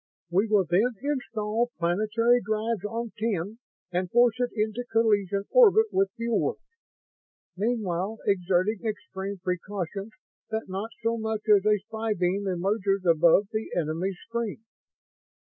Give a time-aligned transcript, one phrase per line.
[0.31, 3.59] We will then install planetary drives on Ten
[3.91, 6.59] and force it into collision orbit with Fuel World,
[7.55, 10.13] meanwhile exerting extreme precautions
[10.49, 14.63] that not so much as a spy beam emerges above the enemy's screen.